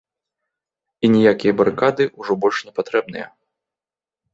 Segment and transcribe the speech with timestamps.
[1.03, 3.33] І ніякія барыкады ўжо больш не патрэбныя.